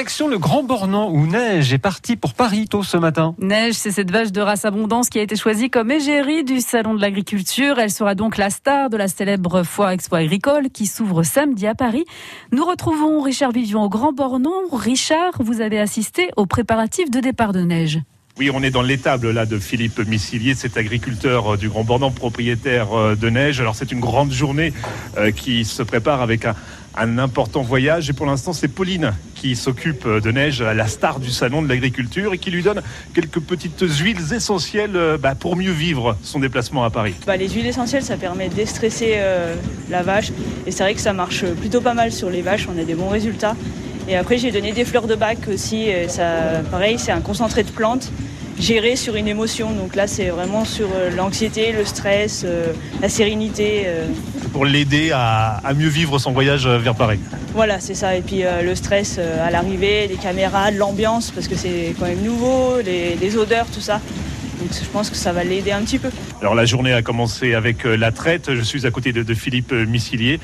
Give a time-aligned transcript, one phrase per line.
[0.00, 3.34] Direction le Grand Bornand où Neige est partie pour Paris tôt ce matin.
[3.38, 6.94] Neige, c'est cette vache de race abondance qui a été choisie comme égérie du Salon
[6.94, 7.78] de l'Agriculture.
[7.78, 11.74] Elle sera donc la star de la célèbre foire expo agricole qui s'ouvre samedi à
[11.74, 12.06] Paris.
[12.50, 14.70] Nous retrouvons Richard Vivian au Grand Bornand.
[14.72, 18.00] Richard, vous avez assisté aux préparatifs de départ de Neige.
[18.40, 22.10] Oui, on est dans l'étable là de Philippe Missilier, cet agriculteur euh, du Grand Bornand,
[22.10, 23.60] propriétaire euh, de neige.
[23.60, 24.72] Alors c'est une grande journée
[25.18, 26.54] euh, qui se prépare avec un,
[26.96, 28.10] un important voyage.
[28.10, 32.34] Et pour l'instant, c'est Pauline qui s'occupe de neige, la star du salon de l'agriculture,
[32.34, 32.82] et qui lui donne
[33.14, 37.14] quelques petites huiles essentielles bah, pour mieux vivre son déplacement à Paris.
[37.26, 39.54] Bah, les huiles essentielles, ça permet de déstresser euh,
[39.88, 40.30] la vache.
[40.66, 42.68] Et c'est vrai que ça marche plutôt pas mal sur les vaches.
[42.68, 43.56] On a des bons résultats.
[44.08, 45.88] Et après, j'ai donné des fleurs de bac aussi.
[46.08, 48.10] Ça, pareil, c'est un concentré de plantes
[48.60, 49.70] géré sur une émotion.
[49.72, 53.84] Donc là, c'est vraiment sur euh, l'anxiété, le stress, euh, la sérénité.
[53.86, 54.06] euh.
[54.52, 57.18] Pour l'aider à, à mieux vivre son voyage vers Paris.
[57.54, 58.14] Voilà, c'est ça.
[58.16, 62.80] Et puis le stress à l'arrivée, les caméras, l'ambiance, parce que c'est quand même nouveau,
[62.84, 64.00] les, les odeurs, tout ça.
[64.60, 66.10] Donc je pense que ça va l'aider un petit peu.
[66.40, 68.54] Alors la journée a commencé avec euh, la traite.
[68.54, 70.38] Je suis à côté de, de Philippe euh, Missilier.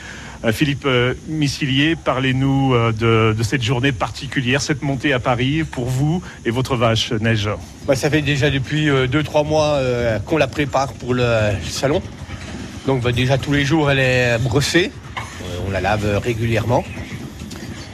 [0.44, 0.86] Euh, Philippe
[1.28, 6.76] Missilier, parlez-nous de, de cette journée particulière, cette montée à Paris pour vous et votre
[6.76, 7.48] vache Neige.
[7.86, 12.02] Bah, ça fait déjà depuis 2-3 mois euh, qu'on la prépare pour le, le salon.
[12.86, 14.92] Donc bah, déjà tous les jours elle est brossée.
[15.16, 16.84] Euh, on la lave régulièrement.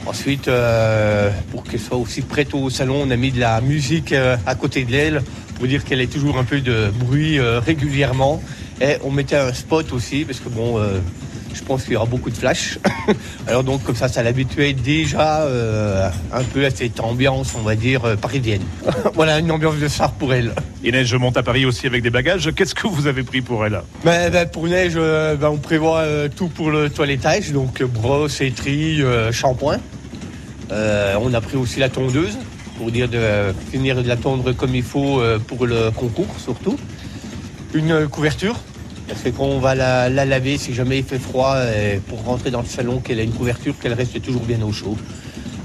[0.05, 4.11] Ensuite, euh, pour qu'elle soit aussi prête au salon, on a mis de la musique
[4.11, 5.21] euh, à côté de l'aile
[5.55, 8.43] pour dire qu'elle ait toujours un peu de bruit euh, régulièrement.
[8.81, 10.81] Et on mettait un spot aussi parce que bon,
[11.53, 12.79] je pense qu'il y aura beaucoup de flash.
[13.47, 17.75] Alors donc comme ça, ça l'habituait déjà euh, un peu à cette ambiance, on va
[17.75, 18.61] dire, euh, parisienne.
[19.13, 20.53] voilà, une ambiance de phare pour elle.
[20.83, 22.51] Et Neige monte à Paris aussi avec des bagages.
[22.55, 26.03] Qu'est-ce que vous avez pris pour elle Ben, ben, pour neige, euh, ben, on prévoit
[26.35, 29.77] tout pour le toilettage, donc brosse, étrie, shampoing.
[30.71, 32.37] On a pris aussi la tondeuse
[32.77, 36.77] pour dire de finir de la tondre comme il faut pour le concours surtout.
[37.73, 38.55] Une couverture,
[39.13, 42.23] parce que quand on va la, la laver, si jamais il fait froid, euh, pour
[42.23, 44.97] rentrer dans le salon, qu'elle ait une couverture, qu'elle reste toujours bien au chaud.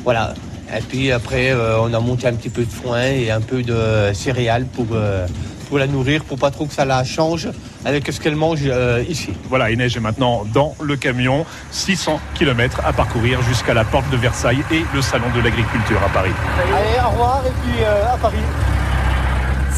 [0.04, 0.34] Voilà.
[0.76, 3.62] Et puis après, euh, on a monté un petit peu de foin et un peu
[3.62, 5.26] de céréales pour, euh,
[5.68, 7.48] pour la nourrir, pour pas trop que ça la change
[7.86, 9.30] avec ce qu'elle mange euh, ici.
[9.48, 11.46] Voilà, et Neige est maintenant dans le camion.
[11.70, 16.08] 600 km à parcourir jusqu'à la porte de Versailles et le salon de l'agriculture à
[16.10, 16.32] Paris.
[16.74, 18.36] Allez, au revoir et puis euh, à Paris.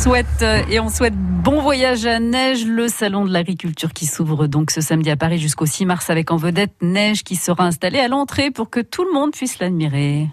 [0.06, 4.70] Euh, et on souhaite bon voyage à Neige, le salon de l'agriculture qui s'ouvre donc
[4.70, 8.08] ce samedi à Paris jusqu'au 6 mars avec en vedette Neige qui sera installée à
[8.08, 10.28] l'entrée pour que tout le monde puisse l'admirer.